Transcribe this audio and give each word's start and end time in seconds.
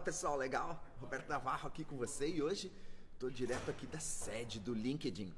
pessoal, 0.00 0.36
legal? 0.36 0.84
Roberto 1.00 1.28
Navarro 1.28 1.68
aqui 1.68 1.84
com 1.84 1.96
você 1.96 2.28
e 2.28 2.42
hoje 2.42 2.72
estou 3.14 3.30
direto 3.30 3.70
aqui 3.70 3.86
da 3.86 3.98
sede 3.98 4.60
do 4.60 4.74
LinkedIn, 4.74 5.32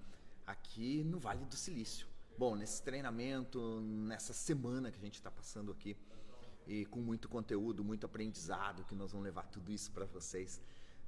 aqui 0.47 1.05
no 1.05 1.19
Vale 1.19 1.45
do 1.45 1.57
Silício. 1.57 2.07
Bom, 2.37 2.57
nesse 2.57 2.83
treinamento, 2.83 3.81
nessa 3.81 4.33
semana 4.33 4.91
que 4.91 4.99
a 4.99 5.01
gente 5.01 5.15
está 5.15 5.31
passando 5.31 5.71
aqui 5.71 5.97
e 6.67 6.85
com 6.87 7.01
muito 7.01 7.29
conteúdo, 7.29 7.85
muito 7.85 8.05
aprendizado, 8.05 8.85
que 8.85 8.95
nós 8.95 9.13
vamos 9.13 9.25
levar 9.25 9.47
tudo 9.47 9.71
isso 9.73 9.93
para 9.93 10.05
vocês 10.07 10.61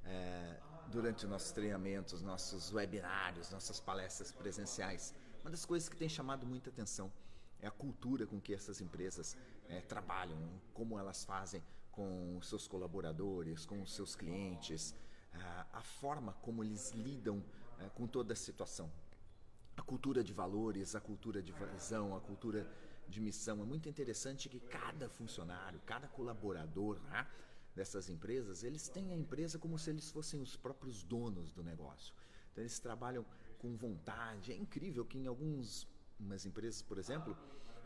é, 0.05 0.57
durante 0.87 1.25
os 1.25 1.29
nossos 1.29 1.51
treinamentos, 1.51 2.21
nossos 2.21 2.71
webinários, 2.73 3.51
nossas 3.51 3.79
palestras 3.79 4.31
presenciais. 4.31 5.13
Uma 5.41 5.51
das 5.51 5.65
coisas 5.65 5.89
que 5.89 5.97
tem 5.97 6.09
chamado 6.09 6.45
muita 6.45 6.69
atenção 6.69 7.11
é 7.59 7.67
a 7.67 7.71
cultura 7.71 8.25
com 8.25 8.39
que 8.39 8.53
essas 8.53 8.81
empresas 8.81 9.37
é, 9.67 9.81
trabalham, 9.81 10.37
como 10.73 10.97
elas 10.97 11.23
fazem 11.25 11.61
com 11.91 12.37
os 12.37 12.47
seus 12.47 12.67
colaboradores, 12.67 13.65
com 13.65 13.81
os 13.81 13.93
seus 13.93 14.15
clientes, 14.15 14.95
a 15.73 15.81
forma 15.81 16.33
como 16.41 16.63
eles 16.63 16.91
lidam 16.91 17.43
é, 17.79 17.89
com 17.89 18.07
toda 18.07 18.33
a 18.33 18.35
situação. 18.35 18.91
A 19.75 19.81
cultura 19.81 20.23
de 20.23 20.33
valores, 20.33 20.95
a 20.95 21.01
cultura 21.01 21.41
de 21.41 21.53
visão, 21.73 22.15
a 22.15 22.19
cultura 22.19 22.67
de 23.07 23.19
missão. 23.19 23.61
É 23.61 23.65
muito 23.65 23.89
interessante 23.89 24.49
que 24.49 24.59
cada 24.59 25.09
funcionário, 25.09 25.81
cada 25.85 26.07
colaborador 26.07 26.99
né, 27.01 27.27
dessas 27.75 28.09
empresas, 28.09 28.63
eles 28.63 28.87
têm 28.89 29.11
a 29.11 29.15
empresa 29.15 29.57
como 29.57 29.77
se 29.79 29.89
eles 29.89 30.11
fossem 30.11 30.41
os 30.41 30.55
próprios 30.55 31.03
donos 31.03 31.51
do 31.51 31.63
negócio. 31.63 32.13
Então 32.51 32.61
eles 32.61 32.79
trabalham 32.79 33.25
com 33.57 33.75
vontade. 33.75 34.51
É 34.51 34.55
incrível 34.55 35.05
que 35.05 35.17
em 35.17 35.27
algumas 35.27 35.87
empresas, 36.45 36.81
por 36.81 36.97
exemplo, 36.97 37.35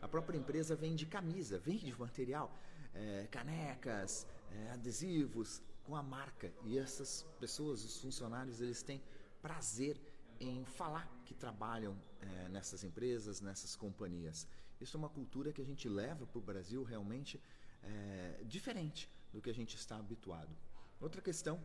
a 0.02 0.08
própria 0.08 0.36
empresa 0.36 0.74
vende 0.74 1.06
camisa, 1.06 1.58
vende 1.58 1.94
material 1.98 2.52
é, 2.96 3.26
canecas, 3.30 4.26
é, 4.50 4.70
adesivos 4.70 5.62
com 5.84 5.94
a 5.94 6.02
marca. 6.02 6.52
E 6.64 6.78
essas 6.78 7.24
pessoas, 7.38 7.84
os 7.84 8.00
funcionários, 8.00 8.60
eles 8.60 8.82
têm 8.82 9.02
prazer 9.40 10.00
em 10.40 10.64
falar 10.64 11.08
que 11.24 11.34
trabalham 11.34 11.96
é, 12.20 12.48
nessas 12.48 12.84
empresas, 12.84 13.40
nessas 13.40 13.76
companhias. 13.76 14.46
Isso 14.80 14.96
é 14.96 14.98
uma 14.98 15.08
cultura 15.08 15.52
que 15.52 15.62
a 15.62 15.64
gente 15.64 15.88
leva 15.88 16.26
para 16.26 16.38
o 16.38 16.42
Brasil 16.42 16.82
realmente 16.82 17.40
é, 17.82 18.42
diferente 18.44 19.10
do 19.32 19.40
que 19.40 19.50
a 19.50 19.54
gente 19.54 19.76
está 19.76 19.96
habituado. 19.96 20.54
Outra 21.00 21.22
questão 21.22 21.62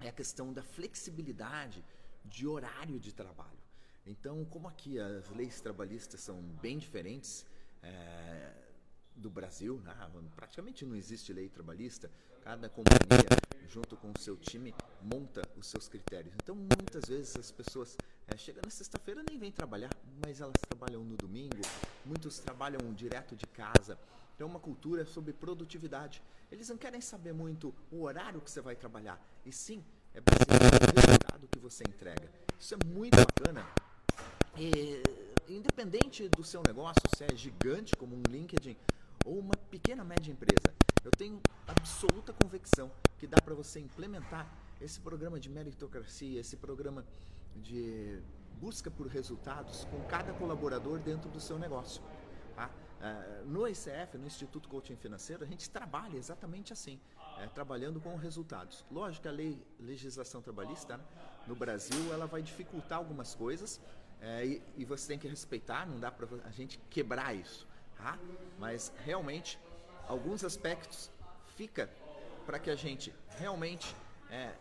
é 0.00 0.08
a 0.08 0.12
questão 0.12 0.52
da 0.52 0.62
flexibilidade 0.62 1.84
de 2.24 2.46
horário 2.46 3.00
de 3.00 3.12
trabalho. 3.12 3.58
Então, 4.06 4.44
como 4.44 4.68
aqui 4.68 4.98
as 4.98 5.28
leis 5.30 5.60
trabalhistas 5.60 6.20
são 6.20 6.40
bem 6.40 6.78
diferentes, 6.78 7.44
é, 7.82 8.67
do 9.18 9.28
Brasil, 9.28 9.80
né? 9.84 9.94
praticamente 10.34 10.84
não 10.84 10.94
existe 10.94 11.32
lei 11.32 11.48
trabalhista, 11.48 12.10
cada 12.42 12.68
companhia, 12.68 13.28
junto 13.68 13.96
com 13.96 14.12
o 14.16 14.18
seu 14.18 14.36
time, 14.36 14.74
monta 15.02 15.42
os 15.56 15.66
seus 15.66 15.88
critérios. 15.88 16.34
Então, 16.42 16.54
muitas 16.54 17.04
vezes 17.08 17.36
as 17.36 17.50
pessoas 17.50 17.96
é, 18.26 18.36
chegam 18.36 18.62
na 18.64 18.70
sexta-feira 18.70 19.22
nem 19.28 19.38
vêm 19.38 19.52
trabalhar, 19.52 19.90
mas 20.24 20.40
elas 20.40 20.60
trabalham 20.68 21.04
no 21.04 21.16
domingo, 21.16 21.60
muitos 22.06 22.38
trabalham 22.38 22.92
direto 22.94 23.36
de 23.36 23.46
casa. 23.46 23.98
Então, 24.34 24.46
uma 24.46 24.60
cultura 24.60 25.04
sobre 25.04 25.32
produtividade. 25.32 26.22
Eles 26.50 26.68
não 26.68 26.78
querem 26.78 27.00
saber 27.00 27.34
muito 27.34 27.74
o 27.90 28.02
horário 28.02 28.40
que 28.40 28.50
você 28.50 28.60
vai 28.60 28.76
trabalhar, 28.76 29.20
e 29.44 29.52
sim 29.52 29.84
é 30.14 30.20
baseado 30.20 30.94
no 30.94 31.00
resultado 31.06 31.48
que 31.48 31.58
você 31.58 31.84
entrega. 31.84 32.30
Isso 32.58 32.74
é 32.74 32.78
muito 32.86 33.16
bacana. 33.16 33.66
E, 34.56 35.02
independente 35.48 36.28
do 36.28 36.42
seu 36.42 36.62
negócio, 36.62 37.02
se 37.16 37.24
é 37.24 37.36
gigante 37.36 37.94
como 37.96 38.16
um 38.16 38.22
LinkedIn 38.28 38.76
ou 39.28 39.38
uma 39.38 39.54
pequena 39.70 40.02
média 40.02 40.32
empresa, 40.32 40.74
eu 41.04 41.10
tenho 41.10 41.38
absoluta 41.66 42.32
convicção 42.32 42.90
que 43.18 43.26
dá 43.26 43.36
para 43.42 43.54
você 43.54 43.78
implementar 43.78 44.50
esse 44.80 44.98
programa 44.98 45.38
de 45.38 45.50
meritocracia, 45.50 46.40
esse 46.40 46.56
programa 46.56 47.04
de 47.56 48.22
busca 48.58 48.90
por 48.90 49.06
resultados 49.06 49.84
com 49.84 50.02
cada 50.04 50.32
colaborador 50.32 50.98
dentro 50.98 51.28
do 51.28 51.40
seu 51.40 51.58
negócio. 51.58 52.02
Tá? 52.56 52.70
Uh, 52.98 53.46
no 53.46 53.68
ICF, 53.68 54.16
no 54.16 54.26
Instituto 54.26 54.68
Coaching 54.68 54.96
Financeiro, 54.96 55.44
a 55.44 55.46
gente 55.46 55.68
trabalha 55.68 56.16
exatamente 56.16 56.72
assim, 56.72 56.98
é, 57.38 57.46
trabalhando 57.48 58.00
com 58.00 58.16
resultados. 58.16 58.84
Lógico 58.90 59.22
que 59.22 59.28
a 59.28 59.32
lei, 59.32 59.62
legislação 59.78 60.40
trabalhista 60.40 60.96
né, 60.96 61.04
no 61.46 61.54
Brasil 61.54 62.12
ela 62.12 62.26
vai 62.26 62.42
dificultar 62.42 62.98
algumas 62.98 63.34
coisas 63.34 63.80
é, 64.20 64.44
e, 64.44 64.62
e, 64.78 64.84
você 64.84 65.06
tem 65.06 65.18
que 65.18 65.28
respeitar, 65.28 65.86
não 65.86 66.00
dá 66.00 66.10
para 66.10 66.26
a 66.44 66.50
gente 66.50 66.78
quebrar 66.90 67.32
isso 67.34 67.67
Mas 68.58 68.92
realmente 69.04 69.58
alguns 70.06 70.44
aspectos 70.44 71.10
fica 71.56 71.90
para 72.46 72.58
que 72.58 72.70
a 72.70 72.74
gente 72.74 73.14
realmente 73.30 73.94
é, 74.30 74.54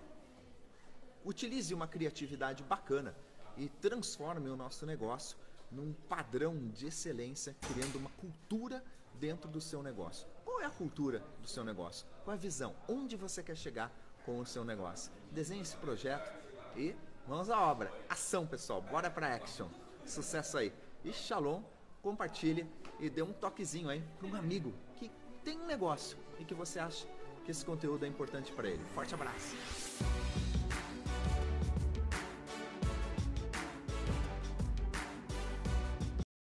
utilize 1.24 1.74
uma 1.74 1.88
criatividade 1.88 2.64
bacana 2.64 3.16
e 3.56 3.70
transforme 3.70 4.50
o 4.50 4.56
nosso 4.56 4.86
negócio 4.86 5.38
num 5.72 5.94
padrão 6.08 6.70
de 6.70 6.88
excelência, 6.88 7.56
criando 7.62 7.97
uma 7.97 8.09
cultura 8.12 8.84
dentro 9.16 9.50
do 9.50 9.59
seu 9.59 9.81
negócio. 9.81 10.28
Qual 10.46 10.62
é 10.62 10.66
a 10.66 10.70
cultura 10.70 11.24
do 11.42 11.47
seu 11.47 11.64
negócio? 11.64 12.06
Qual 12.24 12.34
é 12.34 12.38
a 12.38 12.42
visão? 12.42 12.76
Onde 12.88 13.16
você 13.16 13.44
quer 13.44 13.56
chegar 13.56 13.92
com 14.26 14.40
o 14.40 14.46
seu 14.46 14.64
negócio? 14.64 15.12
Desenhe 15.31 15.62
esse 15.62 15.76
projeto 15.78 16.31
e 16.76 16.96
vamos 17.28 17.50
à 17.50 17.59
obra. 17.59 17.92
Ação, 18.09 18.46
pessoal. 18.46 18.81
Bora 18.81 19.09
para 19.09 19.34
action. 19.34 19.68
Sucesso 20.06 20.58
aí. 20.58 20.74
E 21.03 21.12
shalom 21.12 21.64
compartilhe 22.02 22.66
e 23.00 23.09
dê 23.09 23.22
um 23.22 23.34
toquezinho 23.34 23.90
aí 23.90 24.03
para 24.18 24.28
um 24.28 24.35
amigo 24.35 24.74
que 24.96 25.12
tem 25.44 25.58
um 25.59 25.66
negócio 25.66 26.18
e 26.40 26.46
que 26.46 26.53
você 26.53 26.80
acha 26.80 27.08
que 27.46 27.52
esse 27.52 27.63
conteúdo 27.63 28.03
é 28.06 28.08
importante 28.08 28.52
para 28.52 28.68
ele. 28.68 28.84
Forte 28.94 29.13
abraço! 29.13 29.56